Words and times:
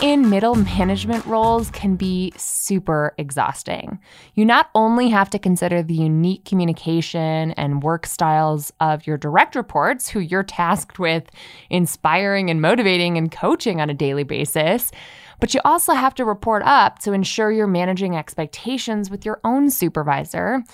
In 0.00 0.30
middle 0.30 0.54
management 0.54 1.26
roles 1.26 1.72
can 1.72 1.96
be 1.96 2.32
super 2.36 3.14
exhausting. 3.18 3.98
You 4.34 4.44
not 4.44 4.70
only 4.74 5.08
have 5.08 5.28
to 5.30 5.40
consider 5.40 5.82
the 5.82 5.94
unique 5.94 6.44
communication 6.44 7.50
and 7.52 7.82
work 7.82 8.06
styles 8.06 8.72
of 8.78 9.08
your 9.08 9.16
direct 9.16 9.56
reports, 9.56 10.08
who 10.08 10.20
you're 10.20 10.44
tasked 10.44 11.00
with 11.00 11.24
inspiring 11.68 12.48
and 12.48 12.62
motivating 12.62 13.18
and 13.18 13.32
coaching 13.32 13.80
on 13.80 13.90
a 13.90 13.94
daily 13.94 14.22
basis, 14.22 14.92
but 15.40 15.54
you 15.54 15.60
also 15.64 15.94
have 15.94 16.14
to 16.16 16.24
report 16.24 16.62
up 16.64 16.98
to 17.00 17.12
ensure 17.12 17.52
you're 17.52 17.66
managing 17.66 18.16
expectations 18.16 19.10
with 19.10 19.24
your 19.24 19.40
own 19.44 19.70
supervisor 19.70 20.54
and 20.54 20.64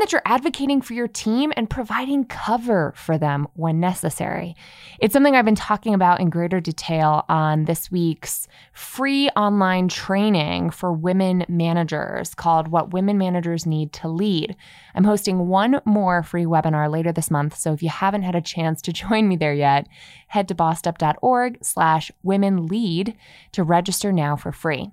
that 0.00 0.10
you're 0.10 0.22
advocating 0.24 0.80
for 0.80 0.94
your 0.94 1.08
team 1.08 1.52
and 1.56 1.70
providing 1.70 2.24
cover 2.24 2.92
for 2.96 3.18
them 3.18 3.46
when 3.54 3.78
necessary. 3.78 4.56
It's 4.98 5.12
something 5.12 5.36
I've 5.36 5.44
been 5.44 5.54
talking 5.54 5.94
about 5.94 6.20
in 6.20 6.28
greater 6.28 6.60
detail 6.60 7.24
on 7.28 7.66
this 7.66 7.90
week's 7.90 8.48
free 8.72 9.28
online 9.30 9.88
training 9.88 10.70
for 10.70 10.92
women 10.92 11.44
managers 11.48 12.34
called 12.34 12.68
What 12.68 12.92
Women 12.92 13.18
Managers 13.18 13.66
Need 13.66 13.92
to 13.94 14.08
Lead. 14.08 14.56
I'm 14.94 15.04
hosting 15.04 15.48
one 15.48 15.80
more 15.84 16.22
free 16.22 16.44
webinar 16.44 16.90
later 16.90 17.12
this 17.12 17.30
month, 17.30 17.56
so 17.56 17.72
if 17.72 17.82
you 17.82 17.88
haven't 17.88 18.22
had 18.22 18.34
a 18.34 18.40
chance 18.40 18.80
to 18.82 18.92
join 18.92 19.28
me 19.28 19.36
there 19.36 19.54
yet, 19.54 19.88
head 20.28 20.48
to 20.48 20.54
bossedup.org 20.54 21.58
slash 21.62 22.10
women 22.22 22.66
lead 22.66 23.16
to 23.52 23.62
register 23.64 24.12
now 24.12 24.36
for 24.36 24.52
free. 24.52 24.90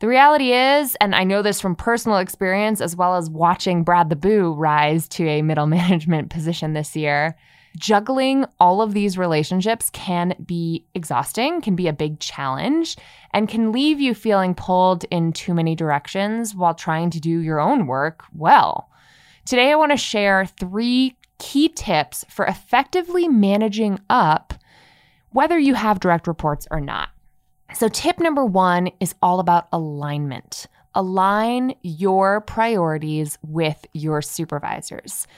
The 0.00 0.08
reality 0.08 0.52
is, 0.52 0.96
and 1.02 1.14
I 1.14 1.24
know 1.24 1.42
this 1.42 1.60
from 1.60 1.76
personal 1.76 2.18
experience 2.18 2.80
as 2.80 2.96
well 2.96 3.16
as 3.16 3.28
watching 3.28 3.84
Brad 3.84 4.08
the 4.08 4.16
Boo 4.16 4.54
rise 4.54 5.06
to 5.08 5.28
a 5.28 5.42
middle 5.42 5.66
management 5.68 6.30
position 6.30 6.72
this 6.72 6.96
year, 6.96 7.36
juggling 7.76 8.44
all 8.58 8.82
of 8.82 8.94
these 8.94 9.18
relationships 9.18 9.90
can 9.90 10.34
be 10.44 10.84
exhausting, 10.94 11.60
can 11.60 11.76
be 11.76 11.88
a 11.88 11.92
big 11.92 12.20
challenge, 12.20 12.96
and 13.32 13.48
can 13.48 13.72
leave 13.72 14.00
you 14.00 14.14
feeling 14.14 14.54
pulled 14.54 15.04
in 15.10 15.32
too 15.32 15.54
many 15.54 15.74
directions 15.74 16.54
while 16.54 16.74
trying 16.74 17.10
to 17.10 17.20
do 17.20 17.38
your 17.38 17.60
own 17.60 17.86
work 17.86 18.24
well. 18.34 18.90
Today, 19.44 19.72
I 19.72 19.76
want 19.76 19.92
to 19.92 19.96
share 19.96 20.46
three 20.46 21.16
key 21.38 21.68
tips 21.68 22.24
for 22.28 22.44
effectively 22.44 23.28
managing 23.28 23.98
up 24.10 24.54
whether 25.30 25.58
you 25.58 25.74
have 25.74 26.00
direct 26.00 26.26
reports 26.26 26.66
or 26.70 26.80
not. 26.80 27.08
So, 27.74 27.88
tip 27.88 28.18
number 28.18 28.44
one 28.44 28.90
is 28.98 29.14
all 29.22 29.40
about 29.40 29.68
alignment. 29.72 30.66
Align 30.94 31.74
your 31.82 32.40
priorities 32.40 33.38
with 33.42 33.86
your 33.92 34.22
supervisors. 34.22 35.28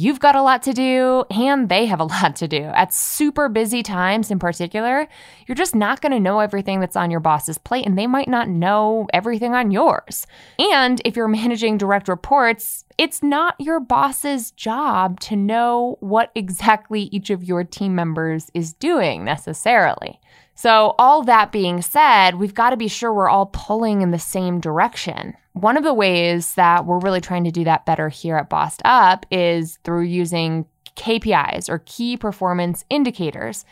You've 0.00 0.20
got 0.20 0.36
a 0.36 0.42
lot 0.42 0.62
to 0.62 0.72
do, 0.72 1.24
and 1.28 1.68
they 1.68 1.86
have 1.86 1.98
a 1.98 2.04
lot 2.22 2.36
to 2.36 2.46
do. 2.46 2.62
At 2.62 2.94
super 2.94 3.48
busy 3.48 3.82
times 3.82 4.30
in 4.30 4.38
particular, 4.38 5.08
you're 5.48 5.56
just 5.56 5.74
not 5.74 6.00
going 6.00 6.12
to 6.12 6.20
know 6.20 6.38
everything 6.38 6.78
that's 6.78 6.94
on 6.94 7.10
your 7.10 7.18
boss's 7.18 7.58
plate, 7.58 7.84
and 7.84 7.98
they 7.98 8.06
might 8.06 8.28
not 8.28 8.48
know 8.48 9.08
everything 9.12 9.54
on 9.54 9.72
yours. 9.72 10.24
And 10.56 11.02
if 11.04 11.16
you're 11.16 11.26
managing 11.42 11.78
direct 11.78 12.06
reports, 12.06 12.84
it's 12.96 13.24
not 13.24 13.56
your 13.58 13.80
boss's 13.80 14.52
job 14.52 15.18
to 15.18 15.34
know 15.34 15.96
what 15.98 16.30
exactly 16.36 17.08
each 17.10 17.30
of 17.30 17.42
your 17.42 17.64
team 17.64 17.96
members 17.96 18.52
is 18.54 18.74
doing 18.74 19.24
necessarily. 19.24 20.20
So, 20.58 20.96
all 20.98 21.22
that 21.22 21.52
being 21.52 21.82
said, 21.82 22.34
we've 22.34 22.52
got 22.52 22.70
to 22.70 22.76
be 22.76 22.88
sure 22.88 23.14
we're 23.14 23.28
all 23.28 23.46
pulling 23.52 24.02
in 24.02 24.10
the 24.10 24.18
same 24.18 24.58
direction. 24.58 25.34
One 25.52 25.76
of 25.76 25.84
the 25.84 25.94
ways 25.94 26.54
that 26.54 26.84
we're 26.84 26.98
really 26.98 27.20
trying 27.20 27.44
to 27.44 27.52
do 27.52 27.62
that 27.62 27.86
better 27.86 28.08
here 28.08 28.34
at 28.34 28.48
Bossed 28.48 28.82
Up 28.84 29.24
is 29.30 29.78
through 29.84 30.02
using 30.02 30.66
KPIs 30.96 31.68
or 31.68 31.84
key 31.86 32.16
performance 32.16 32.84
indicators 32.90 33.64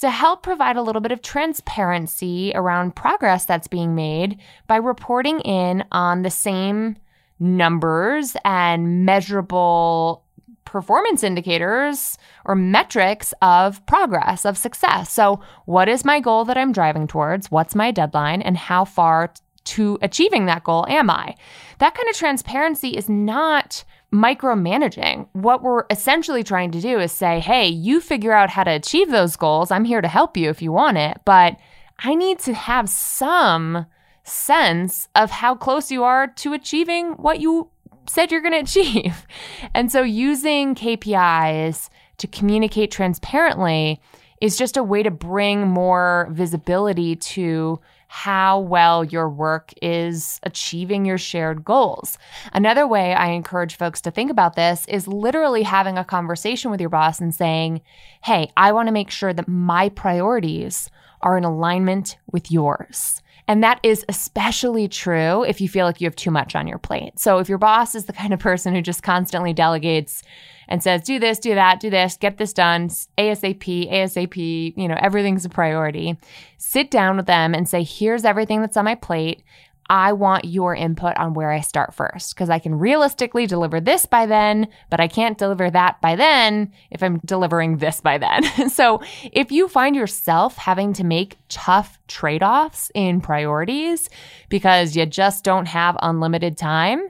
to 0.00 0.10
help 0.10 0.42
provide 0.42 0.76
a 0.76 0.82
little 0.82 1.00
bit 1.00 1.10
of 1.10 1.22
transparency 1.22 2.52
around 2.54 2.94
progress 2.94 3.46
that's 3.46 3.66
being 3.66 3.94
made 3.94 4.38
by 4.66 4.76
reporting 4.76 5.40
in 5.40 5.84
on 5.90 6.20
the 6.20 6.28
same 6.28 6.98
numbers 7.40 8.36
and 8.44 9.06
measurable 9.06 10.25
performance 10.66 11.24
indicators 11.24 12.18
or 12.44 12.54
metrics 12.54 13.32
of 13.40 13.84
progress, 13.86 14.44
of 14.44 14.58
success. 14.58 15.10
So, 15.10 15.40
what 15.64 15.88
is 15.88 16.04
my 16.04 16.20
goal 16.20 16.44
that 16.44 16.58
I'm 16.58 16.72
driving 16.72 17.06
towards? 17.06 17.50
What's 17.50 17.74
my 17.74 17.90
deadline? 17.90 18.42
And 18.42 18.58
how 18.58 18.84
far 18.84 19.32
to 19.64 19.98
achieving 20.02 20.46
that 20.46 20.64
goal 20.64 20.86
am 20.88 21.08
I? 21.08 21.34
That 21.78 21.94
kind 21.94 22.08
of 22.08 22.16
transparency 22.16 22.90
is 22.90 23.08
not 23.08 23.84
micromanaging. 24.12 25.28
What 25.32 25.62
we're 25.62 25.84
essentially 25.90 26.44
trying 26.44 26.70
to 26.72 26.80
do 26.80 26.98
is 26.98 27.12
say, 27.12 27.40
hey, 27.40 27.66
you 27.66 28.00
figure 28.00 28.32
out 28.32 28.50
how 28.50 28.64
to 28.64 28.70
achieve 28.70 29.10
those 29.10 29.36
goals. 29.36 29.70
I'm 29.70 29.84
here 29.84 30.00
to 30.00 30.08
help 30.08 30.36
you 30.36 30.48
if 30.50 30.62
you 30.62 30.72
want 30.72 30.98
it, 30.98 31.20
but 31.24 31.56
I 31.98 32.14
need 32.14 32.38
to 32.40 32.54
have 32.54 32.88
some 32.88 33.86
sense 34.22 35.08
of 35.14 35.30
how 35.30 35.54
close 35.54 35.90
you 35.90 36.04
are 36.04 36.26
to 36.26 36.52
achieving 36.52 37.12
what 37.12 37.40
you 37.40 37.70
said 38.08 38.30
you're 38.30 38.42
going 38.42 38.52
to 38.64 38.80
achieve. 38.80 39.26
And 39.74 39.90
so 39.90 40.02
using 40.02 40.74
KPIs 40.74 41.88
to 42.18 42.26
communicate 42.26 42.90
transparently 42.90 44.00
is 44.40 44.56
just 44.56 44.76
a 44.76 44.82
way 44.82 45.02
to 45.02 45.10
bring 45.10 45.66
more 45.66 46.28
visibility 46.30 47.16
to 47.16 47.80
how 48.08 48.60
well 48.60 49.02
your 49.04 49.28
work 49.28 49.72
is 49.82 50.38
achieving 50.44 51.04
your 51.04 51.18
shared 51.18 51.64
goals. 51.64 52.18
Another 52.52 52.86
way 52.86 53.14
I 53.14 53.28
encourage 53.30 53.76
folks 53.76 54.00
to 54.02 54.10
think 54.10 54.30
about 54.30 54.54
this 54.54 54.86
is 54.86 55.08
literally 55.08 55.62
having 55.64 55.98
a 55.98 56.04
conversation 56.04 56.70
with 56.70 56.80
your 56.80 56.90
boss 56.90 57.20
and 57.20 57.34
saying, 57.34 57.80
Hey, 58.22 58.50
I 58.56 58.72
want 58.72 58.88
to 58.88 58.92
make 58.92 59.10
sure 59.10 59.32
that 59.32 59.48
my 59.48 59.88
priorities 59.88 60.88
are 61.20 61.36
in 61.36 61.44
alignment 61.44 62.16
with 62.30 62.50
yours. 62.50 63.22
And 63.48 63.62
that 63.62 63.78
is 63.82 64.04
especially 64.08 64.88
true 64.88 65.44
if 65.44 65.60
you 65.60 65.68
feel 65.68 65.86
like 65.86 66.00
you 66.00 66.06
have 66.06 66.16
too 66.16 66.32
much 66.32 66.56
on 66.56 66.66
your 66.66 66.78
plate. 66.78 67.18
So 67.18 67.38
if 67.38 67.48
your 67.48 67.58
boss 67.58 67.94
is 67.94 68.06
the 68.06 68.12
kind 68.12 68.34
of 68.34 68.40
person 68.40 68.74
who 68.74 68.82
just 68.82 69.02
constantly 69.04 69.52
delegates 69.52 70.22
and 70.68 70.82
says, 70.82 71.02
do 71.02 71.20
this, 71.20 71.38
do 71.38 71.54
that, 71.54 71.78
do 71.78 71.88
this, 71.88 72.16
get 72.16 72.38
this 72.38 72.52
done, 72.52 72.88
ASAP, 72.88 73.88
ASAP, 73.90 74.76
you 74.76 74.88
know, 74.88 74.98
everything's 75.00 75.44
a 75.44 75.48
priority. 75.48 76.16
Sit 76.58 76.90
down 76.90 77.16
with 77.16 77.26
them 77.26 77.54
and 77.54 77.68
say, 77.68 77.84
here's 77.84 78.24
everything 78.24 78.60
that's 78.60 78.76
on 78.76 78.84
my 78.84 78.96
plate. 78.96 79.42
I 79.88 80.12
want 80.12 80.44
your 80.44 80.74
input 80.74 81.16
on 81.16 81.34
where 81.34 81.50
I 81.50 81.60
start 81.60 81.94
first 81.94 82.34
because 82.34 82.50
I 82.50 82.58
can 82.58 82.74
realistically 82.74 83.46
deliver 83.46 83.80
this 83.80 84.06
by 84.06 84.26
then, 84.26 84.68
but 84.90 85.00
I 85.00 85.08
can't 85.08 85.38
deliver 85.38 85.70
that 85.70 86.00
by 86.00 86.16
then 86.16 86.72
if 86.90 87.02
I'm 87.02 87.18
delivering 87.18 87.78
this 87.78 88.00
by 88.00 88.18
then. 88.18 88.42
so 88.70 89.00
if 89.32 89.52
you 89.52 89.68
find 89.68 89.94
yourself 89.94 90.56
having 90.56 90.92
to 90.94 91.04
make 91.04 91.38
tough 91.48 91.98
trade 92.08 92.42
offs 92.42 92.90
in 92.94 93.20
priorities 93.20 94.10
because 94.48 94.96
you 94.96 95.06
just 95.06 95.44
don't 95.44 95.66
have 95.66 95.96
unlimited 96.02 96.56
time, 96.56 97.08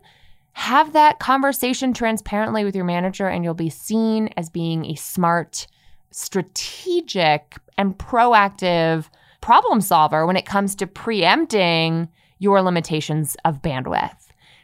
have 0.52 0.92
that 0.92 1.18
conversation 1.18 1.92
transparently 1.92 2.64
with 2.64 2.74
your 2.74 2.84
manager 2.84 3.26
and 3.26 3.44
you'll 3.44 3.54
be 3.54 3.70
seen 3.70 4.28
as 4.36 4.50
being 4.50 4.86
a 4.86 4.94
smart, 4.94 5.66
strategic, 6.10 7.56
and 7.78 7.98
proactive 7.98 9.08
problem 9.40 9.80
solver 9.80 10.26
when 10.26 10.36
it 10.36 10.46
comes 10.46 10.74
to 10.74 10.86
preempting 10.86 12.08
your 12.38 12.62
limitations 12.62 13.36
of 13.44 13.62
bandwidth. 13.62 14.16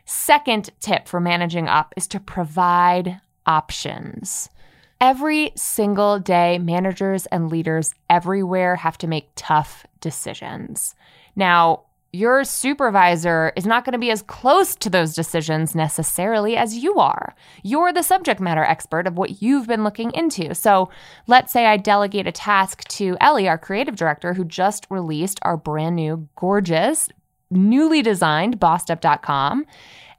Second 0.04 0.70
tip 0.80 1.08
for 1.08 1.20
managing 1.20 1.68
up 1.68 1.94
is 1.96 2.06
to 2.08 2.20
provide 2.20 3.20
options. 3.46 4.48
Every 5.00 5.52
single 5.56 6.18
day, 6.18 6.58
managers 6.58 7.26
and 7.26 7.50
leaders 7.50 7.94
everywhere 8.08 8.76
have 8.76 8.98
to 8.98 9.08
make 9.08 9.30
tough 9.34 9.84
decisions. 10.00 10.94
Now, 11.34 11.84
your 12.12 12.44
supervisor 12.44 13.52
is 13.56 13.64
not 13.64 13.86
going 13.86 13.94
to 13.94 13.98
be 13.98 14.10
as 14.10 14.20
close 14.22 14.74
to 14.76 14.90
those 14.90 15.14
decisions 15.14 15.74
necessarily 15.74 16.58
as 16.58 16.76
you 16.76 16.98
are. 16.98 17.34
You're 17.62 17.92
the 17.92 18.02
subject 18.02 18.38
matter 18.38 18.62
expert 18.62 19.06
of 19.06 19.16
what 19.16 19.40
you've 19.40 19.66
been 19.66 19.82
looking 19.82 20.12
into. 20.12 20.54
So 20.54 20.90
let's 21.26 21.52
say 21.52 21.66
I 21.66 21.78
delegate 21.78 22.26
a 22.26 22.32
task 22.32 22.86
to 22.88 23.16
Ellie, 23.18 23.48
our 23.48 23.56
creative 23.56 23.96
director, 23.96 24.34
who 24.34 24.44
just 24.44 24.86
released 24.90 25.38
our 25.40 25.56
brand 25.56 25.96
new, 25.96 26.28
gorgeous, 26.36 27.08
newly 27.52 28.02
designed 28.02 28.58
bossedup.com. 28.58 29.66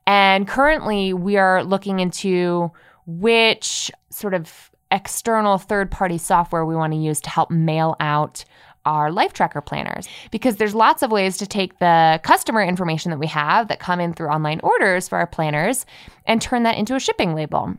And 0.06 0.48
currently 0.48 1.14
we 1.14 1.38
are 1.38 1.64
looking 1.64 2.00
into 2.00 2.72
which 3.06 3.92
sort 4.10 4.34
of 4.34 4.72
external 4.92 5.58
third 5.58 5.90
party 5.90 6.18
software 6.18 6.66
we 6.66 6.76
want 6.76 6.94
to 6.94 7.00
use 7.00 7.20
to 7.22 7.30
help 7.30 7.50
mail 7.50 7.96
out 8.00 8.46
our 8.86 9.12
life 9.12 9.34
tracker 9.34 9.62
planners 9.62 10.08
because 10.30 10.58
there's 10.58 10.76
lots 10.76 11.02
of 11.02 11.12
ways 11.12 11.38
to 11.38 11.48
take 11.48 11.80
the 11.80 12.20
customer 12.24 12.62
information 12.62 13.12
that 13.12 13.18
we 13.18 13.28
have 13.28 13.70
that 13.70 13.80
come 13.80 14.00
in 14.00 14.14
through 14.14 14.28
online 14.28 14.60
orders 14.62 15.08
for 15.08 15.18
our 15.18 15.28
planners 15.28 15.86
and 16.26 16.42
turn 16.42 16.64
that 16.64 16.78
into 16.78 16.96
a 16.96 17.00
shipping 17.00 17.34
label. 17.34 17.74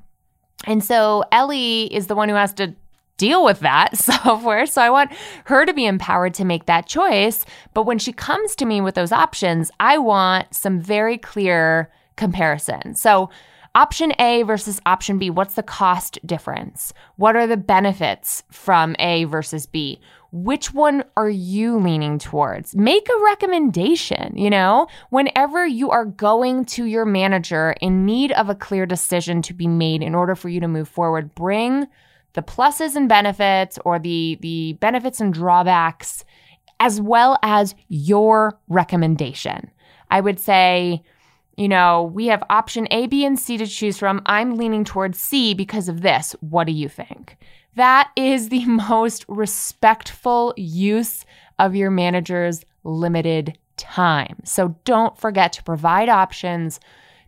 And 0.66 0.82
so 0.82 1.24
Ellie 1.30 1.94
is 1.94 2.06
the 2.06 2.14
one 2.14 2.28
who 2.28 2.34
has 2.36 2.54
to 2.54 2.74
deal 3.16 3.44
with 3.44 3.60
that 3.60 3.96
software. 3.96 4.66
So 4.66 4.82
I 4.82 4.90
want 4.90 5.12
her 5.46 5.64
to 5.64 5.74
be 5.74 5.86
empowered 5.86 6.34
to 6.34 6.44
make 6.44 6.66
that 6.66 6.86
choice. 6.86 7.44
But 7.72 7.84
when 7.84 7.98
she 7.98 8.12
comes 8.12 8.54
to 8.56 8.64
me 8.64 8.80
with 8.80 8.94
those 8.94 9.12
options, 9.12 9.70
I 9.80 9.98
want 9.98 10.54
some 10.54 10.80
very 10.80 11.18
clear 11.18 11.90
comparison. 12.16 12.94
So 12.94 13.30
option 13.74 14.12
A 14.18 14.42
versus 14.42 14.80
option 14.86 15.18
B, 15.18 15.30
what's 15.30 15.54
the 15.54 15.62
cost 15.62 16.18
difference? 16.24 16.92
What 17.16 17.36
are 17.36 17.46
the 17.46 17.56
benefits 17.56 18.42
from 18.50 18.94
A 18.98 19.24
versus 19.24 19.66
B? 19.66 20.00
which 20.34 20.74
one 20.74 21.04
are 21.16 21.30
you 21.30 21.78
leaning 21.78 22.18
towards? 22.18 22.74
Make 22.74 23.08
a 23.08 23.24
recommendation, 23.24 24.36
you 24.36 24.50
know? 24.50 24.88
Whenever 25.10 25.64
you 25.64 25.90
are 25.90 26.04
going 26.04 26.64
to 26.64 26.86
your 26.86 27.04
manager 27.04 27.76
in 27.80 28.04
need 28.04 28.32
of 28.32 28.48
a 28.48 28.56
clear 28.56 28.84
decision 28.84 29.42
to 29.42 29.54
be 29.54 29.68
made 29.68 30.02
in 30.02 30.12
order 30.12 30.34
for 30.34 30.48
you 30.48 30.58
to 30.58 30.66
move 30.66 30.88
forward, 30.88 31.36
bring 31.36 31.86
the 32.34 32.42
pluses 32.42 32.94
and 32.94 33.08
benefits 33.08 33.78
or 33.84 33.98
the 33.98 34.38
the 34.40 34.74
benefits 34.74 35.20
and 35.20 35.32
drawbacks 35.32 36.24
as 36.80 37.00
well 37.00 37.38
as 37.42 37.74
your 37.88 38.58
recommendation. 38.68 39.70
I 40.10 40.20
would 40.20 40.38
say 40.38 41.02
you 41.56 41.68
know, 41.68 42.10
we 42.12 42.26
have 42.26 42.42
option 42.50 42.88
A, 42.90 43.06
B, 43.06 43.24
and 43.24 43.38
C 43.38 43.56
to 43.58 43.66
choose 43.66 43.96
from. 43.96 44.22
I'm 44.26 44.56
leaning 44.56 44.84
towards 44.84 45.18
C 45.18 45.54
because 45.54 45.88
of 45.88 46.00
this. 46.00 46.34
What 46.40 46.66
do 46.66 46.72
you 46.72 46.88
think? 46.88 47.36
That 47.76 48.10
is 48.16 48.48
the 48.48 48.64
most 48.66 49.24
respectful 49.28 50.54
use 50.56 51.24
of 51.58 51.76
your 51.76 51.90
manager's 51.90 52.64
limited 52.82 53.56
time. 53.76 54.36
So 54.44 54.76
don't 54.84 55.16
forget 55.18 55.52
to 55.54 55.62
provide 55.62 56.08
options 56.08 56.80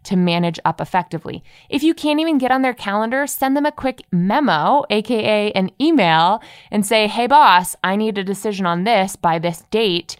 to 0.06 0.16
manage 0.16 0.58
up 0.64 0.80
effectively. 0.80 1.44
If 1.68 1.82
you 1.82 1.94
can't 1.94 2.20
even 2.20 2.38
get 2.38 2.50
on 2.50 2.62
their 2.62 2.74
calendar, 2.74 3.26
send 3.26 3.56
them 3.56 3.66
a 3.66 3.72
quick 3.72 4.02
memo, 4.10 4.84
aka 4.90 5.52
an 5.52 5.70
email, 5.80 6.42
and 6.70 6.86
say, 6.86 7.06
hey, 7.06 7.26
boss, 7.26 7.76
I 7.84 7.96
need 7.96 8.18
a 8.18 8.24
decision 8.24 8.66
on 8.66 8.84
this 8.84 9.16
by 9.16 9.38
this 9.38 9.62
date. 9.70 10.16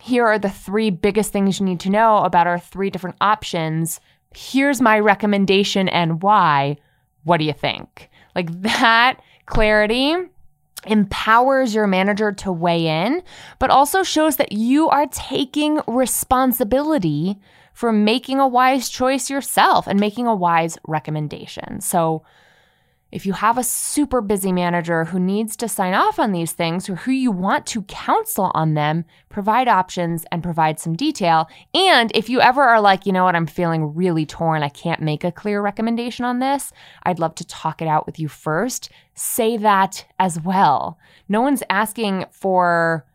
Here 0.00 0.26
are 0.26 0.38
the 0.38 0.50
three 0.50 0.90
biggest 0.90 1.32
things 1.32 1.60
you 1.60 1.66
need 1.66 1.80
to 1.80 1.90
know 1.90 2.18
about 2.18 2.46
our 2.46 2.58
three 2.58 2.90
different 2.90 3.16
options. 3.20 4.00
Here's 4.34 4.80
my 4.80 4.98
recommendation 4.98 5.88
and 5.88 6.22
why. 6.22 6.76
What 7.24 7.38
do 7.38 7.44
you 7.44 7.52
think? 7.52 8.10
Like 8.34 8.50
that 8.62 9.20
clarity 9.46 10.16
empowers 10.86 11.74
your 11.74 11.86
manager 11.86 12.32
to 12.32 12.50
weigh 12.50 12.86
in, 12.86 13.22
but 13.58 13.70
also 13.70 14.02
shows 14.02 14.36
that 14.36 14.52
you 14.52 14.88
are 14.88 15.06
taking 15.06 15.80
responsibility 15.86 17.38
for 17.72 17.92
making 17.92 18.38
a 18.38 18.48
wise 18.48 18.88
choice 18.88 19.30
yourself 19.30 19.86
and 19.86 19.98
making 19.98 20.26
a 20.26 20.34
wise 20.34 20.78
recommendation. 20.86 21.80
So, 21.80 22.22
if 23.12 23.26
you 23.26 23.34
have 23.34 23.58
a 23.58 23.62
super 23.62 24.22
busy 24.22 24.52
manager 24.52 25.04
who 25.04 25.20
needs 25.20 25.54
to 25.58 25.68
sign 25.68 25.92
off 25.92 26.18
on 26.18 26.32
these 26.32 26.52
things 26.52 26.88
or 26.88 26.96
who 26.96 27.12
you 27.12 27.30
want 27.30 27.66
to 27.66 27.82
counsel 27.82 28.50
on 28.54 28.72
them, 28.72 29.04
provide 29.28 29.68
options 29.68 30.24
and 30.32 30.42
provide 30.42 30.80
some 30.80 30.94
detail. 30.94 31.46
And 31.74 32.10
if 32.14 32.30
you 32.30 32.40
ever 32.40 32.62
are 32.62 32.80
like, 32.80 33.04
you 33.04 33.12
know 33.12 33.24
what, 33.24 33.36
I'm 33.36 33.46
feeling 33.46 33.94
really 33.94 34.24
torn, 34.24 34.62
I 34.62 34.70
can't 34.70 35.02
make 35.02 35.24
a 35.24 35.30
clear 35.30 35.60
recommendation 35.60 36.24
on 36.24 36.38
this, 36.38 36.72
I'd 37.02 37.18
love 37.18 37.34
to 37.36 37.46
talk 37.46 37.82
it 37.82 37.86
out 37.86 38.06
with 38.06 38.18
you 38.18 38.28
first. 38.28 38.90
Say 39.14 39.58
that 39.58 40.06
as 40.18 40.40
well. 40.40 40.98
No 41.28 41.42
one's 41.42 41.62
asking 41.68 42.24
for 42.30 43.06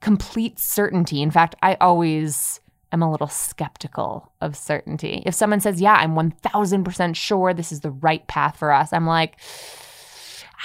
complete 0.00 0.58
certainty. 0.58 1.22
In 1.22 1.30
fact, 1.30 1.54
I 1.62 1.76
always 1.76 2.60
am 2.94 3.02
a 3.02 3.10
little 3.10 3.28
skeptical 3.28 4.32
of 4.40 4.56
certainty. 4.56 5.22
If 5.26 5.34
someone 5.34 5.60
says, 5.60 5.80
Yeah, 5.80 5.94
I'm 5.94 6.14
1000% 6.14 7.14
sure 7.14 7.52
this 7.52 7.70
is 7.70 7.80
the 7.80 7.90
right 7.90 8.26
path 8.26 8.56
for 8.56 8.72
us, 8.72 8.92
I'm 8.92 9.06
like, 9.06 9.36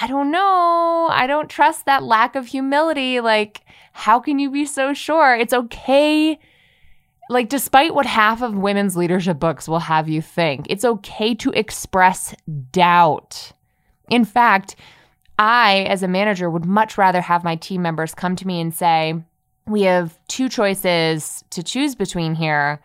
I 0.02 0.08
don't 0.08 0.31
know. 0.31 1.10
I 1.12 1.28
don't 1.28 1.50
trust 1.50 1.86
that 1.86 2.04
lack 2.04 2.36
of 2.36 2.48
humility. 2.48 3.20
Like, 3.20 3.62
how 3.92 4.20
can 4.20 4.40
you 4.40 4.50
be 4.50 4.66
so 4.66 4.94
sure? 4.94 5.36
It's 5.36 5.54
okay. 5.54 6.40
Like, 7.30 7.50
despite 7.50 7.94
what 7.94 8.06
half 8.06 8.42
of 8.42 8.56
women's 8.56 8.96
leadership 8.96 9.40
books 9.40 9.68
will 9.68 9.80
have 9.80 10.08
you 10.08 10.22
think, 10.22 10.66
it's 10.70 10.86
okay 10.86 11.36
to 11.36 11.52
express 11.52 12.34
doubt. 12.72 13.52
In 14.10 14.25
fact, 14.25 14.75
I, 15.38 15.86
as 15.90 16.02
a 16.02 16.08
manager, 16.08 16.50
would 16.50 16.66
much 16.66 16.98
rather 16.98 17.22
have 17.22 17.44
my 17.44 17.56
team 17.56 17.82
members 17.82 18.16
come 18.16 18.36
to 18.38 18.48
me 18.48 18.60
and 18.62 18.74
say, 18.74 19.22
we 19.69 19.83
have 19.83 20.18
two 20.27 20.50
choices 20.50 21.44
to 21.51 21.63
choose 21.63 21.95
between 21.95 22.36
here. 22.36 22.81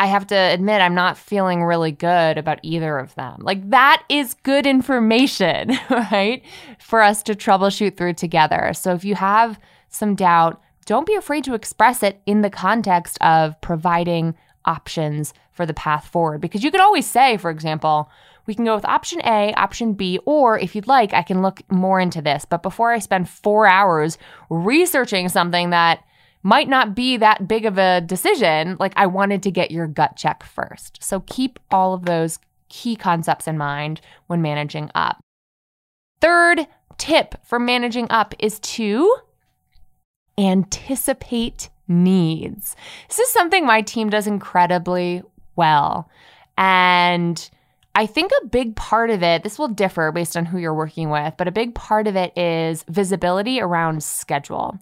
I 0.00 0.06
have 0.06 0.28
to 0.28 0.36
admit, 0.36 0.80
I'm 0.80 0.94
not 0.94 1.18
feeling 1.18 1.64
really 1.64 1.90
good 1.90 2.38
about 2.38 2.60
either 2.62 2.98
of 2.98 3.14
them. 3.16 3.40
Like, 3.40 3.68
that 3.70 4.04
is 4.08 4.34
good 4.44 4.64
information, 4.64 5.76
right? 5.90 6.42
For 6.78 7.02
us 7.02 7.22
to 7.24 7.34
troubleshoot 7.34 7.96
through 7.96 8.14
together. 8.14 8.72
So, 8.74 8.94
if 8.94 9.04
you 9.04 9.16
have 9.16 9.58
some 9.88 10.14
doubt, 10.14 10.62
don't 10.86 11.06
be 11.06 11.16
afraid 11.16 11.44
to 11.44 11.54
express 11.54 12.02
it 12.02 12.20
in 12.26 12.42
the 12.42 12.50
context 12.50 13.18
of 13.20 13.60
providing 13.60 14.36
options 14.64 15.34
for 15.52 15.66
the 15.66 15.74
path 15.74 16.06
forward. 16.08 16.40
Because 16.40 16.62
you 16.62 16.70
could 16.70 16.80
always 16.80 17.06
say, 17.06 17.36
for 17.36 17.50
example, 17.50 18.10
we 18.46 18.54
can 18.54 18.64
go 18.64 18.74
with 18.74 18.84
option 18.84 19.20
A, 19.24 19.52
option 19.54 19.92
B, 19.92 20.18
or 20.24 20.58
if 20.58 20.74
you'd 20.74 20.86
like, 20.86 21.12
I 21.12 21.22
can 21.22 21.42
look 21.42 21.60
more 21.70 22.00
into 22.00 22.22
this. 22.22 22.44
But 22.44 22.62
before 22.62 22.90
I 22.90 22.98
spend 22.98 23.28
four 23.28 23.66
hours 23.66 24.16
researching 24.48 25.28
something 25.28 25.70
that 25.70 26.02
might 26.42 26.68
not 26.68 26.94
be 26.94 27.16
that 27.18 27.46
big 27.46 27.66
of 27.66 27.78
a 27.78 28.00
decision, 28.00 28.76
like 28.80 28.94
I 28.96 29.06
wanted 29.06 29.42
to 29.42 29.50
get 29.50 29.70
your 29.70 29.86
gut 29.86 30.16
check 30.16 30.42
first. 30.42 31.02
So 31.02 31.20
keep 31.20 31.58
all 31.70 31.92
of 31.94 32.04
those 32.04 32.38
key 32.68 32.96
concepts 32.96 33.48
in 33.48 33.58
mind 33.58 34.00
when 34.28 34.40
managing 34.40 34.90
up. 34.94 35.20
Third 36.20 36.66
tip 36.96 37.34
for 37.44 37.58
managing 37.58 38.06
up 38.10 38.34
is 38.38 38.58
to 38.60 39.16
anticipate 40.38 41.68
needs. 41.88 42.76
This 43.08 43.18
is 43.18 43.28
something 43.30 43.66
my 43.66 43.82
team 43.82 44.10
does 44.10 44.26
incredibly 44.26 45.22
well. 45.56 46.08
And 46.56 47.48
I 47.94 48.06
think 48.06 48.30
a 48.30 48.46
big 48.46 48.76
part 48.76 49.10
of 49.10 49.22
it, 49.22 49.42
this 49.42 49.58
will 49.58 49.68
differ 49.68 50.12
based 50.12 50.36
on 50.36 50.44
who 50.44 50.58
you're 50.58 50.74
working 50.74 51.10
with, 51.10 51.34
but 51.36 51.48
a 51.48 51.52
big 51.52 51.74
part 51.74 52.06
of 52.06 52.14
it 52.14 52.36
is 52.38 52.84
visibility 52.88 53.60
around 53.60 54.02
schedule. 54.02 54.78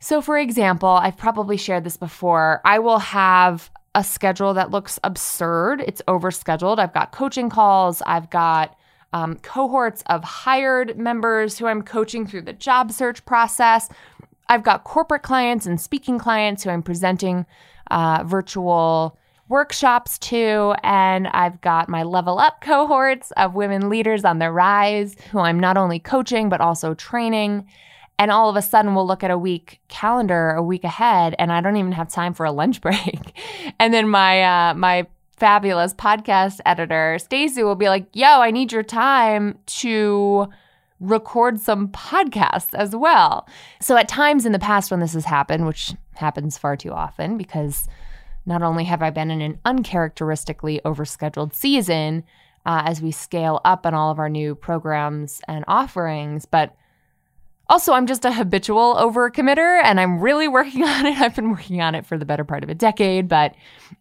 So, 0.00 0.20
for 0.20 0.38
example, 0.38 0.88
I've 0.88 1.16
probably 1.16 1.56
shared 1.56 1.84
this 1.84 1.96
before. 1.96 2.60
I 2.64 2.78
will 2.78 2.98
have 2.98 3.70
a 3.94 4.04
schedule 4.04 4.54
that 4.54 4.70
looks 4.70 4.98
absurd, 5.02 5.80
it's 5.80 6.02
overscheduled. 6.08 6.78
I've 6.78 6.94
got 6.94 7.12
coaching 7.12 7.50
calls, 7.50 8.02
I've 8.06 8.30
got 8.30 8.76
um, 9.12 9.36
cohorts 9.36 10.02
of 10.06 10.22
hired 10.22 10.98
members 10.98 11.58
who 11.58 11.66
I'm 11.66 11.82
coaching 11.82 12.26
through 12.26 12.42
the 12.42 12.52
job 12.52 12.92
search 12.92 13.24
process. 13.24 13.88
I've 14.48 14.62
got 14.62 14.84
corporate 14.84 15.22
clients 15.22 15.66
and 15.66 15.80
speaking 15.80 16.18
clients 16.18 16.64
who 16.64 16.70
I'm 16.70 16.82
presenting 16.82 17.46
uh, 17.90 18.24
virtual 18.24 19.18
workshops 19.48 20.18
to. 20.18 20.74
And 20.82 21.28
I've 21.28 21.60
got 21.60 21.88
my 21.88 22.02
level 22.02 22.38
up 22.38 22.60
cohorts 22.60 23.30
of 23.32 23.54
women 23.54 23.88
leaders 23.88 24.24
on 24.24 24.38
the 24.38 24.50
rise 24.50 25.16
who 25.30 25.38
I'm 25.40 25.58
not 25.58 25.76
only 25.76 25.98
coaching, 25.98 26.48
but 26.48 26.60
also 26.60 26.94
training. 26.94 27.66
And 28.18 28.30
all 28.30 28.50
of 28.50 28.56
a 28.56 28.62
sudden, 28.62 28.94
we'll 28.94 29.06
look 29.06 29.22
at 29.22 29.30
a 29.30 29.38
week 29.38 29.80
calendar 29.88 30.50
a 30.50 30.62
week 30.62 30.82
ahead, 30.82 31.36
and 31.38 31.52
I 31.52 31.60
don't 31.60 31.76
even 31.76 31.92
have 31.92 32.08
time 32.08 32.34
for 32.34 32.44
a 32.44 32.50
lunch 32.50 32.80
break. 32.82 33.32
and 33.78 33.94
then 33.94 34.08
my 34.08 34.42
uh, 34.42 34.74
my 34.74 35.06
fabulous 35.36 35.94
podcast 35.94 36.58
editor, 36.66 37.18
Stacy, 37.20 37.62
will 37.62 37.76
be 37.76 37.88
like, 37.88 38.08
"Yo, 38.14 38.26
I 38.26 38.50
need 38.50 38.72
your 38.72 38.82
time 38.82 39.58
to." 39.66 40.48
Record 41.00 41.60
some 41.60 41.88
podcasts 41.88 42.74
as 42.74 42.94
well. 42.94 43.48
So, 43.80 43.96
at 43.96 44.08
times 44.08 44.44
in 44.46 44.52
the 44.52 44.58
past 44.58 44.90
when 44.90 45.00
this 45.00 45.14
has 45.14 45.24
happened, 45.24 45.66
which 45.66 45.94
happens 46.14 46.58
far 46.58 46.76
too 46.76 46.92
often 46.92 47.36
because 47.38 47.88
not 48.46 48.62
only 48.62 48.84
have 48.84 49.02
I 49.02 49.10
been 49.10 49.30
in 49.30 49.40
an 49.40 49.58
uncharacteristically 49.64 50.80
overscheduled 50.84 51.52
season 51.54 52.24
uh, 52.66 52.82
as 52.86 53.00
we 53.00 53.10
scale 53.12 53.60
up 53.64 53.86
on 53.86 53.94
all 53.94 54.10
of 54.10 54.18
our 54.18 54.28
new 54.28 54.54
programs 54.54 55.40
and 55.46 55.64
offerings, 55.68 56.46
but 56.46 56.74
Also, 57.70 57.92
I'm 57.92 58.06
just 58.06 58.24
a 58.24 58.32
habitual 58.32 58.94
overcommitter 58.94 59.82
and 59.84 60.00
I'm 60.00 60.20
really 60.20 60.48
working 60.48 60.84
on 60.94 61.04
it. 61.04 61.20
I've 61.20 61.36
been 61.36 61.50
working 61.50 61.82
on 61.82 61.94
it 61.94 62.06
for 62.06 62.16
the 62.16 62.24
better 62.24 62.44
part 62.44 62.64
of 62.64 62.70
a 62.70 62.74
decade, 62.74 63.28
but 63.28 63.52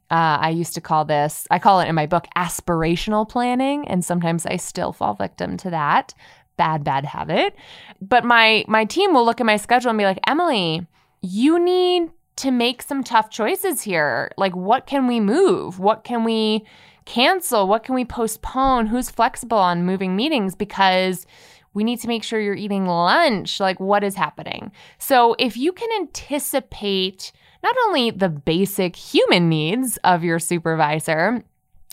uh, 0.09 0.39
I 0.39 0.49
used 0.51 0.73
to 0.75 0.81
call 0.81 1.03
this, 1.03 1.45
I 1.51 1.59
call 1.59 1.81
it 1.81 1.89
in 1.89 1.95
my 1.95 2.05
book 2.05 2.27
aspirational 2.37 3.27
planning. 3.27 3.85
And 3.89 4.05
sometimes 4.05 4.45
I 4.45 4.55
still 4.55 4.93
fall 4.93 5.15
victim 5.15 5.57
to 5.57 5.69
that 5.71 6.13
bad, 6.57 6.83
bad 6.83 7.05
habit. 7.05 7.55
But 8.01 8.25
my, 8.25 8.65
my 8.67 8.85
team 8.85 9.13
will 9.13 9.25
look 9.25 9.39
at 9.39 9.45
my 9.45 9.57
schedule 9.57 9.89
and 9.89 9.97
be 9.97 10.05
like, 10.05 10.19
Emily, 10.27 10.85
you 11.21 11.59
need 11.59 12.09
to 12.37 12.51
make 12.51 12.81
some 12.81 13.03
tough 13.03 13.29
choices 13.29 13.81
here. 13.81 14.31
Like, 14.37 14.55
what 14.55 14.85
can 14.85 15.07
we 15.07 15.19
move? 15.19 15.79
What 15.79 16.03
can 16.03 16.23
we 16.23 16.65
cancel? 17.05 17.67
What 17.67 17.83
can 17.83 17.95
we 17.95 18.05
postpone? 18.05 18.87
Who's 18.87 19.09
flexible 19.09 19.57
on 19.57 19.85
moving 19.85 20.15
meetings? 20.15 20.55
Because 20.55 21.25
we 21.73 21.83
need 21.83 21.99
to 22.01 22.07
make 22.07 22.23
sure 22.23 22.39
you're 22.39 22.55
eating 22.55 22.85
lunch. 22.85 23.59
Like, 23.59 23.79
what 23.79 24.03
is 24.03 24.15
happening? 24.15 24.71
So, 24.99 25.35
if 25.39 25.57
you 25.57 25.71
can 25.71 25.89
anticipate 25.99 27.31
not 27.63 27.75
only 27.87 28.11
the 28.11 28.29
basic 28.29 28.95
human 28.95 29.49
needs 29.49 29.97
of 30.03 30.23
your 30.23 30.39
supervisor, 30.39 31.43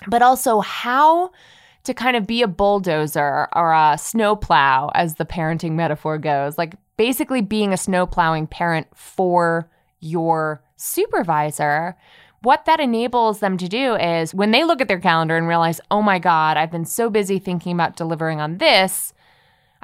but 0.06 0.22
also 0.22 0.60
how 0.60 1.30
to 1.84 1.94
kind 1.94 2.16
of 2.16 2.26
be 2.26 2.42
a 2.42 2.48
bulldozer 2.48 3.48
or 3.54 3.72
a 3.72 3.96
snowplow, 3.98 4.90
as 4.94 5.14
the 5.14 5.24
parenting 5.24 5.72
metaphor 5.72 6.18
goes, 6.18 6.58
like 6.58 6.74
basically 6.96 7.40
being 7.40 7.72
a 7.72 7.76
snowplowing 7.76 8.46
parent 8.46 8.86
for 8.94 9.68
your 10.00 10.62
supervisor. 10.76 11.96
What 12.42 12.66
that 12.66 12.80
enables 12.80 13.40
them 13.40 13.56
to 13.56 13.68
do 13.68 13.94
is 13.94 14.34
when 14.34 14.50
they 14.50 14.64
look 14.64 14.80
at 14.80 14.88
their 14.88 15.00
calendar 15.00 15.36
and 15.36 15.48
realize, 15.48 15.80
oh 15.90 16.02
my 16.02 16.18
God, 16.18 16.56
I've 16.56 16.70
been 16.70 16.84
so 16.84 17.08
busy 17.08 17.38
thinking 17.38 17.72
about 17.72 17.96
delivering 17.96 18.40
on 18.40 18.58
this, 18.58 19.14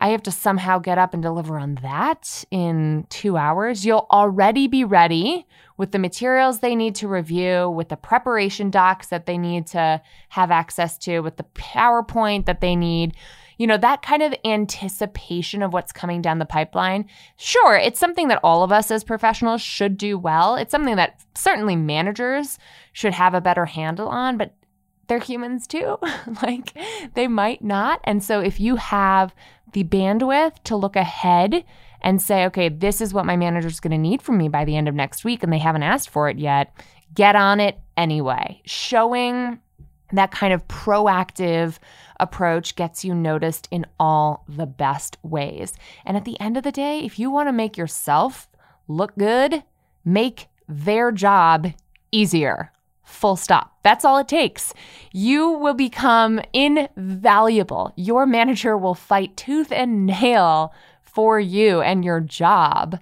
I 0.01 0.09
have 0.09 0.23
to 0.23 0.31
somehow 0.31 0.79
get 0.79 0.97
up 0.97 1.13
and 1.13 1.23
deliver 1.23 1.59
on 1.59 1.75
that 1.83 2.45
in 2.51 3.07
two 3.11 3.37
hours. 3.37 3.85
You'll 3.85 4.07
already 4.11 4.67
be 4.67 4.83
ready 4.83 5.47
with 5.77 5.93
the 5.93 5.99
materials 5.99 6.61
they 6.61 6.75
need 6.75 6.95
to 6.97 7.09
review, 7.09 7.69
with 7.69 7.91
the 7.91 7.97
preparation 7.97 8.71
docs 8.71 9.09
that 9.09 9.27
they 9.27 9.37
need 9.37 9.67
to 9.69 10.01
have 10.31 10.51
access 10.51 10.97
to, 10.99 11.21
with 11.21 11.37
the 11.37 11.45
PowerPoint 11.55 12.47
that 12.47 12.61
they 12.61 12.75
need. 12.75 13.15
You 13.59 13.67
know, 13.67 13.77
that 13.77 14.01
kind 14.01 14.23
of 14.23 14.35
anticipation 14.43 15.63
of 15.63 15.75
what's 15.75 15.93
coming 15.93 16.23
down 16.23 16.39
the 16.39 16.47
pipeline. 16.47 17.07
Sure, 17.37 17.77
it's 17.77 18.01
something 18.01 18.29
that 18.29 18.41
all 18.43 18.63
of 18.63 18.73
us 18.73 18.91
as 18.91 19.05
professionals 19.05 19.61
should 19.61 19.99
do 19.99 20.17
well. 20.17 20.57
It's 20.57 20.71
something 20.71 20.97
that 20.97 21.21
certainly 21.35 21.77
managers 21.77 22.59
should 22.95 23.13
have 23.13 23.35
a 23.35 23.41
better 23.43 23.67
handle 23.67 24.09
on, 24.09 24.39
but 24.39 24.55
they're 25.11 25.19
humans 25.19 25.67
too. 25.67 25.99
like 26.43 26.73
they 27.15 27.27
might 27.27 27.63
not. 27.63 28.01
And 28.05 28.23
so 28.23 28.41
if 28.41 28.61
you 28.61 28.77
have 28.77 29.35
the 29.73 29.85
bandwidth 29.85 30.63
to 30.65 30.77
look 30.77 30.95
ahead 30.95 31.65
and 32.01 32.23
say, 32.23 32.47
okay, 32.47 32.69
this 32.69 33.01
is 33.01 33.13
what 33.13 33.27
my 33.27 33.37
manager 33.37 33.67
is 33.67 33.81
going 33.81 33.91
to 33.91 33.99
need 33.99 34.23
from 34.23 34.39
me 34.39 34.49
by 34.49 34.65
the 34.65 34.77
end 34.77 34.89
of 34.89 34.95
next 34.95 35.25
week, 35.25 35.43
and 35.43 35.53
they 35.53 35.59
haven't 35.59 35.83
asked 35.83 36.09
for 36.09 36.31
it 36.31 36.39
yet, 36.39 36.73
get 37.13 37.35
on 37.35 37.59
it 37.59 37.79
anyway. 37.97 38.63
Showing 38.65 39.59
that 40.13 40.31
kind 40.31 40.55
of 40.55 40.67
proactive 40.69 41.79
approach 42.21 42.77
gets 42.77 43.05
you 43.05 43.13
noticed 43.13 43.67
in 43.73 43.87
all 43.99 44.45
the 44.49 44.67
best 44.67 45.19
ways. 45.23 45.75
And 46.07 46.17
at 46.17 46.25
the 46.25 46.39
end 46.39 46.57
of 46.57 46.63
the 46.63 46.73
day, 46.73 47.01
if 47.01 47.19
you 47.19 47.33
want 47.33 47.49
to 47.49 47.53
make 47.53 47.77
yourself 47.77 48.49
look 48.87 49.17
good, 49.19 49.65
make 50.05 50.47
their 50.69 51.11
job 51.11 51.73
easier. 52.13 52.73
Full 53.11 53.37
stop. 53.37 53.77
That's 53.83 54.05
all 54.05 54.19
it 54.19 54.29
takes. 54.29 54.73
You 55.13 55.51
will 55.51 55.75
become 55.75 56.41
invaluable. 56.53 57.93
Your 57.97 58.25
manager 58.25 58.79
will 58.79 58.95
fight 58.95 59.37
tooth 59.37 59.73
and 59.73 60.07
nail 60.07 60.73
for 61.03 61.41
you 61.41 61.81
and 61.81 62.05
your 62.05 62.21
job 62.21 62.99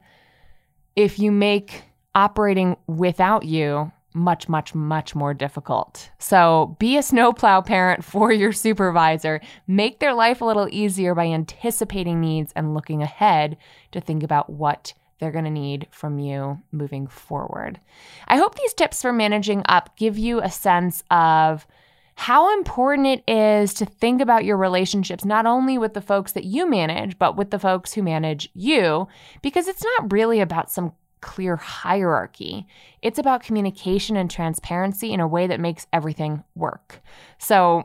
if 0.96 1.18
you 1.18 1.30
make 1.30 1.84
operating 2.14 2.76
without 2.86 3.44
you 3.44 3.92
much, 4.14 4.48
much, 4.48 4.74
much 4.74 5.14
more 5.14 5.34
difficult. 5.34 6.10
So 6.18 6.76
be 6.78 6.96
a 6.96 7.02
snowplow 7.02 7.60
parent 7.60 8.04
for 8.12 8.32
your 8.32 8.52
supervisor. 8.52 9.40
Make 9.66 10.00
their 10.00 10.14
life 10.14 10.40
a 10.40 10.44
little 10.44 10.68
easier 10.72 11.14
by 11.14 11.26
anticipating 11.26 12.20
needs 12.20 12.52
and 12.56 12.74
looking 12.74 13.02
ahead 13.02 13.56
to 13.92 14.00
think 14.00 14.22
about 14.22 14.50
what 14.50 14.94
they're 15.18 15.32
going 15.32 15.44
to 15.44 15.50
need 15.50 15.87
from 15.90 16.18
you 16.18 16.60
moving 16.72 17.06
forward. 17.06 17.80
I 18.26 18.37
hope 18.37 18.54
these 18.54 18.75
tips 18.75 19.02
for 19.02 19.12
managing 19.12 19.62
up 19.68 19.96
give 19.96 20.18
you 20.18 20.40
a 20.40 20.50
sense 20.50 21.02
of 21.10 21.66
how 22.14 22.52
important 22.58 23.06
it 23.06 23.32
is 23.32 23.72
to 23.75 23.87
think 23.87 24.20
about 24.20 24.44
your 24.44 24.56
relationships, 24.56 25.25
not 25.25 25.46
only 25.46 25.78
with 25.78 25.94
the 25.94 26.00
folks 26.00 26.32
that 26.32 26.44
you 26.44 26.68
manage, 26.68 27.16
but 27.16 27.37
with 27.37 27.50
the 27.50 27.60
folks 27.60 27.92
who 27.92 28.02
manage 28.02 28.50
you, 28.54 29.06
because 29.40 29.68
it's 29.68 29.84
not 29.84 30.12
really 30.12 30.40
about 30.40 30.70
some 30.70 30.92
clear 31.20 31.56
hierarchy. 31.56 32.66
It's 33.02 33.20
about 33.20 33.44
communication 33.44 34.16
and 34.16 34.28
transparency 34.28 35.12
in 35.12 35.20
a 35.20 35.28
way 35.28 35.46
that 35.46 35.60
makes 35.60 35.87
everything 35.92 36.42
work. 36.54 37.00
So, 37.38 37.84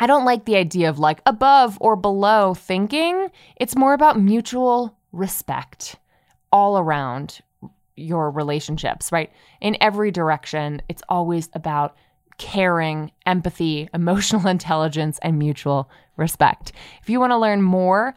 I 0.00 0.06
don't 0.06 0.24
like 0.24 0.44
the 0.44 0.56
idea 0.56 0.88
of 0.88 1.00
like 1.00 1.20
above 1.26 1.76
or 1.80 1.96
below 1.96 2.54
thinking. 2.54 3.30
It's 3.56 3.76
more 3.76 3.94
about 3.94 4.20
mutual 4.20 4.96
respect 5.12 5.96
all 6.52 6.78
around 6.78 7.40
your 7.96 8.30
relationships, 8.30 9.10
right? 9.12 9.30
In 9.60 9.76
every 9.80 10.10
direction, 10.10 10.82
it's 10.88 11.02
always 11.08 11.48
about 11.54 11.96
caring, 12.38 13.10
empathy, 13.26 13.88
emotional 13.94 14.46
intelligence, 14.46 15.18
and 15.22 15.38
mutual 15.38 15.90
respect. 16.16 16.72
If 17.02 17.10
you 17.10 17.20
want 17.20 17.32
to 17.32 17.38
learn 17.38 17.62
more 17.62 18.14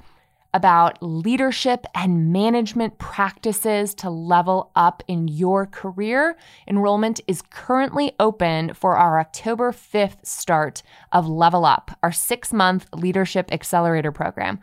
about 0.54 0.98
leadership 1.02 1.86
and 1.96 2.34
management 2.34 2.98
practices 2.98 3.94
to 3.96 4.10
level 4.10 4.72
up 4.76 5.02
in 5.08 5.28
your 5.28 5.66
career, 5.66 6.36
enrollment 6.68 7.22
is 7.26 7.42
currently 7.42 8.12
open 8.20 8.74
for 8.74 8.98
our 8.98 9.20
October 9.20 9.72
5th 9.72 10.26
start 10.26 10.84
of 11.12 11.28
Level 11.28 11.64
Up, 11.64 11.98
our 12.04 12.12
six 12.12 12.52
month 12.52 12.88
leadership 12.94 13.52
accelerator 13.52 14.12
program. 14.12 14.60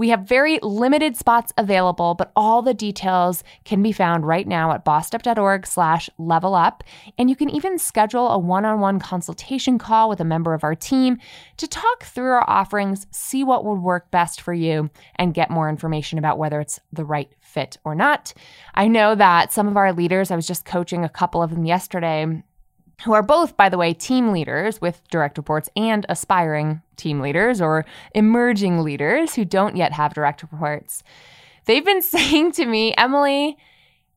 We 0.00 0.08
have 0.08 0.22
very 0.22 0.58
limited 0.62 1.14
spots 1.14 1.52
available, 1.58 2.14
but 2.14 2.32
all 2.34 2.62
the 2.62 2.72
details 2.72 3.44
can 3.66 3.82
be 3.82 3.92
found 3.92 4.26
right 4.26 4.48
now 4.48 4.72
at 4.72 4.82
bossedup.org 4.82 5.66
slash 5.66 6.08
level 6.16 6.54
up. 6.54 6.82
And 7.18 7.28
you 7.28 7.36
can 7.36 7.50
even 7.50 7.78
schedule 7.78 8.30
a 8.30 8.38
one-on-one 8.38 9.00
consultation 9.00 9.76
call 9.76 10.08
with 10.08 10.18
a 10.18 10.24
member 10.24 10.54
of 10.54 10.64
our 10.64 10.74
team 10.74 11.18
to 11.58 11.68
talk 11.68 12.04
through 12.04 12.30
our 12.30 12.48
offerings, 12.48 13.08
see 13.10 13.44
what 13.44 13.66
would 13.66 13.82
work 13.82 14.10
best 14.10 14.40
for 14.40 14.54
you, 14.54 14.88
and 15.16 15.34
get 15.34 15.50
more 15.50 15.68
information 15.68 16.18
about 16.18 16.38
whether 16.38 16.62
it's 16.62 16.80
the 16.90 17.04
right 17.04 17.30
fit 17.38 17.76
or 17.84 17.94
not. 17.94 18.32
I 18.74 18.88
know 18.88 19.14
that 19.14 19.52
some 19.52 19.68
of 19.68 19.76
our 19.76 19.92
leaders, 19.92 20.30
I 20.30 20.36
was 20.36 20.46
just 20.46 20.64
coaching 20.64 21.04
a 21.04 21.10
couple 21.10 21.42
of 21.42 21.50
them 21.50 21.66
yesterday, 21.66 22.42
who 23.04 23.12
are 23.12 23.22
both, 23.22 23.56
by 23.56 23.68
the 23.68 23.78
way, 23.78 23.94
team 23.94 24.32
leaders 24.32 24.80
with 24.80 25.00
direct 25.08 25.38
reports 25.38 25.68
and 25.76 26.06
aspiring 26.08 26.82
team 26.96 27.20
leaders 27.20 27.60
or 27.60 27.84
emerging 28.14 28.82
leaders 28.82 29.34
who 29.34 29.44
don't 29.44 29.76
yet 29.76 29.92
have 29.92 30.14
direct 30.14 30.42
reports. 30.42 31.02
They've 31.64 31.84
been 31.84 32.02
saying 32.02 32.52
to 32.52 32.66
me, 32.66 32.94
Emily, 32.96 33.56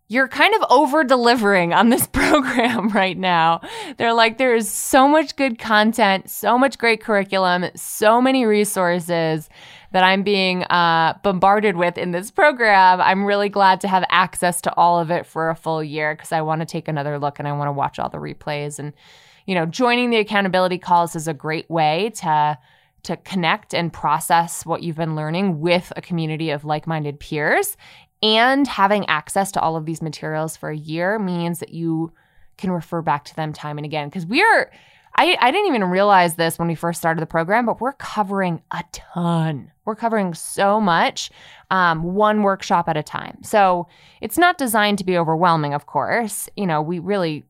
you're 0.10 0.28
kind 0.28 0.54
of 0.56 0.70
over 0.70 1.04
delivering 1.04 1.74
on 1.74 1.90
this 1.90 2.08
program 2.12 2.90
right 2.90 3.18
now. 3.18 3.62
They're 3.98 4.14
like, 4.14 4.38
there 4.38 4.56
is 4.56 4.70
so 4.70 5.08
much 5.08 5.36
good 5.36 5.58
content, 5.58 6.30
so 6.30 6.58
much 6.58 6.78
great 6.78 7.02
curriculum, 7.02 7.66
so 7.76 8.22
many 8.22 8.46
resources 8.46 9.50
that 9.94 10.04
I'm 10.04 10.24
being 10.24 10.64
uh, 10.64 11.18
bombarded 11.24 11.78
with 11.78 12.00
in 12.00 12.12
this 12.12 12.32
program. 12.32 13.00
I'm 13.00 13.26
really 13.26 13.48
glad 13.48 13.80
to 13.82 13.88
have 13.88 14.04
access 14.10 14.60
to 14.62 14.76
all 14.76 15.00
of 15.00 15.12
it 15.12 15.26
for 15.26 15.50
a 15.50 15.56
full 15.56 15.84
year 15.84 16.16
because 16.16 16.32
I 16.32 16.42
want 16.42 16.62
to 16.62 16.66
take 16.66 16.88
another 16.88 17.20
look 17.20 17.38
and 17.38 17.48
I 17.48 17.54
want 17.54 17.68
to 17.68 17.74
watch 17.74 18.00
all 18.00 18.10
the 18.10 18.18
replays. 18.18 18.80
And, 18.80 18.94
you 19.46 19.54
know, 19.54 19.68
joining 19.68 20.10
the 20.10 20.18
accountability 20.18 20.80
calls 20.80 21.16
is 21.16 21.28
a 21.28 21.34
great 21.34 21.70
way 21.70 22.12
to 22.18 22.58
to 23.04 23.18
connect 23.18 23.74
and 23.74 23.92
process 23.92 24.66
what 24.66 24.82
you've 24.82 24.96
been 24.96 25.14
learning 25.14 25.60
with 25.60 25.92
a 25.98 26.02
community 26.02 26.52
of 26.52 26.64
like-minded 26.64 27.20
peers 27.20 27.76
and 28.22 28.66
having 28.66 29.06
access 29.08 29.52
to 29.52 29.60
all 29.60 29.76
of 29.76 29.86
these 29.86 30.02
materials 30.02 30.56
for 30.56 30.70
a 30.70 30.78
year 30.78 31.20
means 31.20 31.60
that 31.60 31.74
you 31.74 32.14
can 32.58 32.72
refer 32.72 33.02
back 33.02 33.26
to 33.26 33.36
them 33.36 33.52
time 33.52 33.78
and 33.78 33.84
again 33.84 34.08
because 34.08 34.26
we 34.26 34.42
are 34.42 34.72
I, 35.16 35.38
I 35.40 35.52
didn't 35.52 35.68
even 35.68 35.84
realize 35.86 36.36
this 36.36 36.58
when 36.58 36.68
we 36.68 36.76
first 36.76 37.00
started 37.00 37.22
the 37.22 37.28
program, 37.28 37.66
but 37.66 37.80
we're 37.80 37.94
covering 37.94 38.62
a 38.72 38.84
ton. 38.92 39.72
We're 39.86 39.96
covering 39.96 40.34
so 40.34 40.82
much, 40.82 41.30
um, 41.70 42.16
one 42.16 42.42
workshop 42.42 42.90
at 42.90 42.98
a 42.98 43.04
time. 43.04 43.38
So 43.44 43.88
it's 44.22 44.38
not 44.38 44.58
designed 44.58 44.98
to 45.00 45.04
be 45.04 45.18
overwhelming, 45.18 45.74
of 45.74 45.86
course. 45.86 46.50
You 46.56 46.66
know, 46.66 46.82
we 46.82 47.00
really 47.00 47.44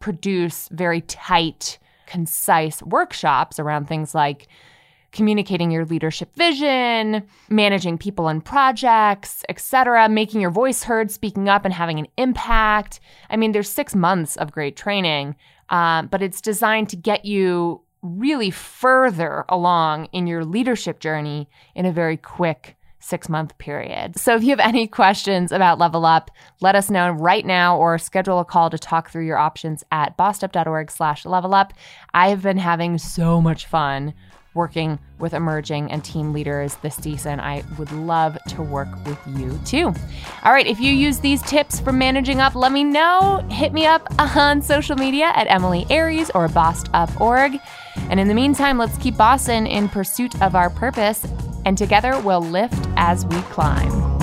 produce 0.00 0.68
very 0.72 1.02
tight, 1.02 1.78
concise 2.06 2.82
workshops 2.82 3.58
around 3.58 3.86
things 3.86 4.14
like 4.14 4.48
communicating 5.12 5.70
your 5.70 5.84
leadership 5.84 6.34
vision, 6.36 7.24
managing 7.48 7.98
people 7.98 8.28
and 8.28 8.44
projects, 8.44 9.44
etc., 9.48 10.08
making 10.08 10.40
your 10.40 10.50
voice 10.50 10.84
heard, 10.84 11.10
speaking 11.10 11.48
up 11.48 11.64
and 11.64 11.74
having 11.74 11.98
an 11.98 12.06
impact. 12.16 13.00
I 13.28 13.36
mean, 13.36 13.52
there's 13.52 13.68
6 13.68 13.94
months 13.94 14.36
of 14.36 14.52
great 14.52 14.76
training 14.76 15.36
um, 15.70 16.08
but 16.08 16.22
it's 16.22 16.40
designed 16.40 16.88
to 16.90 16.96
get 16.96 17.24
you 17.24 17.82
really 18.02 18.50
further 18.50 19.44
along 19.48 20.06
in 20.12 20.26
your 20.26 20.44
leadership 20.44 21.00
journey 21.00 21.48
in 21.74 21.86
a 21.86 21.92
very 21.92 22.16
quick 22.16 22.76
six 23.00 23.28
month 23.28 23.56
period. 23.58 24.16
So 24.18 24.36
if 24.36 24.42
you 24.42 24.50
have 24.50 24.60
any 24.60 24.86
questions 24.86 25.52
about 25.52 25.78
Level 25.78 26.04
Up, 26.04 26.30
let 26.60 26.74
us 26.74 26.90
know 26.90 27.10
right 27.10 27.44
now 27.44 27.76
or 27.76 27.98
schedule 27.98 28.38
a 28.38 28.44
call 28.44 28.70
to 28.70 28.78
talk 28.78 29.10
through 29.10 29.26
your 29.26 29.38
options 29.38 29.82
at 29.90 30.16
bossedup.org 30.16 30.90
slash 30.90 31.24
level 31.24 31.54
up. 31.54 31.72
I 32.12 32.28
have 32.28 32.42
been 32.42 32.58
having 32.58 32.98
so 32.98 33.40
much 33.40 33.66
fun 33.66 34.14
working 34.54 34.98
with 35.18 35.34
emerging 35.34 35.90
and 35.92 36.04
team 36.04 36.32
leaders 36.32 36.76
this 36.76 36.96
season. 36.96 37.40
I 37.40 37.62
would 37.78 37.92
love 37.92 38.38
to 38.48 38.62
work 38.62 38.88
with 39.06 39.18
you 39.38 39.58
too. 39.64 39.94
All 40.44 40.52
right, 40.52 40.66
if 40.66 40.80
you 40.80 40.92
use 40.92 41.20
these 41.20 41.42
tips 41.42 41.80
for 41.80 41.92
managing 41.92 42.40
up, 42.40 42.54
let 42.54 42.72
me 42.72 42.84
know. 42.84 43.46
Hit 43.50 43.72
me 43.72 43.86
up 43.86 44.06
on 44.18 44.62
social 44.62 44.96
media 44.96 45.32
at 45.34 45.46
Emily 45.48 45.86
Aarons 45.90 46.30
or 46.34 46.48
bossedup.org. 46.48 47.58
And 48.08 48.18
in 48.18 48.28
the 48.28 48.34
meantime, 48.34 48.78
let's 48.78 48.96
keep 48.98 49.16
bossing 49.16 49.66
in 49.66 49.88
pursuit 49.88 50.40
of 50.42 50.54
our 50.54 50.70
purpose, 50.70 51.26
and 51.64 51.76
together 51.76 52.18
we'll 52.20 52.40
lift 52.40 52.88
as 52.96 53.26
we 53.26 53.40
climb. 53.42 54.19